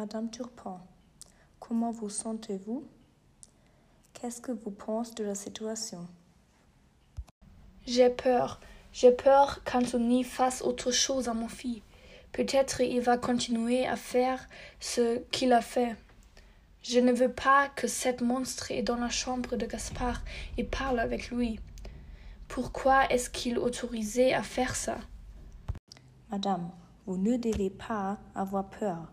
Madame 0.00 0.30
Turpin, 0.30 0.80
comment 1.58 1.90
vous 1.90 2.08
sentez-vous? 2.08 2.88
Qu'est-ce 4.14 4.40
que 4.40 4.50
vous 4.50 4.70
pensez 4.70 5.12
de 5.12 5.24
la 5.24 5.34
situation? 5.34 6.08
J'ai 7.86 8.08
peur. 8.08 8.62
J'ai 8.94 9.12
peur 9.12 9.62
qu'Anthony 9.62 10.24
fasse 10.24 10.62
autre 10.62 10.90
chose 10.90 11.28
à 11.28 11.34
mon 11.34 11.48
fils. 11.48 11.82
Peut-être 12.32 12.80
il 12.80 13.02
va 13.02 13.18
continuer 13.18 13.86
à 13.86 13.96
faire 13.96 14.48
ce 14.80 15.18
qu'il 15.32 15.52
a 15.52 15.60
fait. 15.60 15.94
Je 16.82 16.98
ne 16.98 17.12
veux 17.12 17.30
pas 17.30 17.68
que 17.68 17.86
cet 17.86 18.22
monstre 18.22 18.70
est 18.70 18.82
dans 18.82 18.96
la 18.96 19.10
chambre 19.10 19.56
de 19.56 19.66
Gaspard 19.66 20.22
et 20.56 20.64
parle 20.64 20.98
avec 20.98 21.30
lui. 21.30 21.60
Pourquoi 22.48 23.04
est-ce 23.12 23.28
qu'il 23.28 23.58
autorisé 23.58 24.32
à 24.32 24.42
faire 24.42 24.76
ça? 24.76 24.96
Madame, 26.30 26.70
vous 27.04 27.18
ne 27.18 27.36
devez 27.36 27.68
pas 27.68 28.16
avoir 28.34 28.66
peur. 28.70 29.12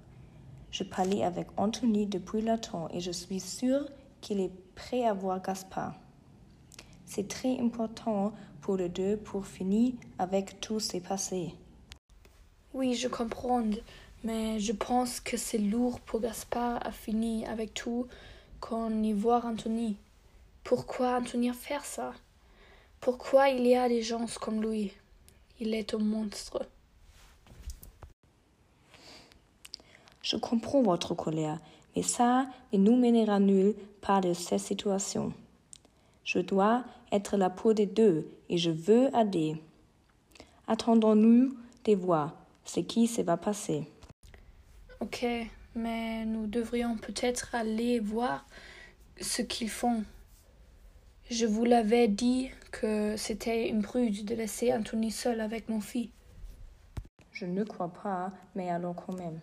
Je 0.78 0.84
parlais 0.84 1.24
avec 1.24 1.48
Anthony 1.58 2.06
depuis 2.06 2.44
longtemps 2.44 2.88
et 2.94 3.00
je 3.00 3.10
suis 3.10 3.40
sûre 3.40 3.90
qu'il 4.22 4.40
est 4.40 4.52
prêt 4.76 5.06
à 5.06 5.14
voir 5.16 5.42
Gaspard. 5.42 5.96
C'est 7.08 7.28
très 7.28 7.60
important 7.60 8.32
pour 8.62 8.78
les 8.78 8.88
deux 8.88 9.18
pour 9.18 9.48
finir 9.48 9.94
avec 10.20 10.62
tout 10.62 10.80
ce 10.80 10.98
passé. 10.98 11.56
Oui, 12.76 12.94
je 12.94 13.08
comprends, 13.08 13.64
mais 14.24 14.60
je 14.60 14.72
pense 14.72 15.20
que 15.20 15.36
c'est 15.36 15.58
lourd 15.58 16.00
pour 16.02 16.20
Gaspard 16.20 16.86
à 16.86 16.92
finir 16.92 17.50
avec 17.50 17.74
tout 17.74 18.06
quand 18.60 18.92
y 19.02 19.14
voit 19.14 19.44
Anthony. 19.44 19.98
Pourquoi 20.64 21.18
Anthony 21.18 21.52
fait 21.54 21.82
ça? 21.82 22.14
Pourquoi 23.00 23.50
il 23.50 23.66
y 23.66 23.74
a 23.74 23.90
des 23.90 24.04
gens 24.04 24.28
comme 24.40 24.62
lui? 24.62 24.94
Il 25.60 25.74
est 25.74 25.96
un 25.96 25.98
monstre. 25.98 26.68
Je 30.30 30.36
comprends 30.36 30.82
votre 30.82 31.16
colère, 31.16 31.58
mais 31.96 32.02
ça 32.02 32.48
ne 32.74 32.80
nous 32.80 32.98
mènera 32.98 33.40
nulle 33.40 33.76
part 34.02 34.20
de 34.20 34.34
cette 34.34 34.60
situation. 34.60 35.32
Je 36.26 36.40
dois 36.40 36.84
être 37.14 37.38
la 37.38 37.50
peau 37.50 37.74
des 37.74 37.86
deux 37.86 38.28
et 38.50 38.58
je 38.58 38.70
veux 38.70 39.10
aider. 39.16 39.56
Attendons-nous 40.68 41.56
de 41.86 41.96
voir 41.96 42.36
ce 42.66 42.82
qui 42.82 43.08
se 43.08 43.22
va 43.22 43.38
passer. 43.38 43.90
Ok, 45.00 45.26
mais 45.76 46.26
nous 46.26 46.46
devrions 46.46 46.98
peut-être 46.98 47.56
aller 47.56 48.02
voir 48.02 48.46
ce 49.22 49.42
qu'ils 49.42 49.70
font. 49.70 50.04
Je 51.32 51.46
vous 51.46 51.64
l'avais 51.64 52.10
dit 52.10 52.50
que 52.74 53.16
c'était 53.16 53.70
une 53.70 53.82
prude 53.82 54.26
de 54.26 54.36
laisser 54.36 54.74
Anthony 54.74 55.10
seul 55.10 55.40
avec 55.40 55.70
mon 55.70 55.80
fils. 55.80 56.10
Je 57.32 57.46
ne 57.46 57.64
crois 57.64 57.94
pas, 57.94 58.34
mais 58.56 58.70
allons 58.70 58.94
quand 58.94 59.14
même. 59.14 59.40